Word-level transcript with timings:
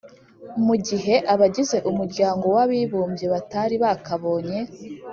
mu 0.65 0.75
gihe 0.87 1.15
abagize 1.33 1.77
umuryango 1.89 2.45
w'abibumbye 2.55 3.25
batari 3.33 3.75
bakabonye 3.83 4.59